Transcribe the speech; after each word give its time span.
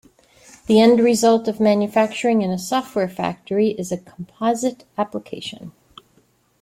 The 0.65 0.79
end 0.81 0.99
result 0.99 1.47
of 1.47 1.59
manufacturing 1.59 2.41
in 2.41 2.49
a 2.49 2.57
software 2.57 3.07
factory 3.07 3.69
is 3.69 3.91
a 3.91 3.99
composite 3.99 4.83
application. 4.97 5.73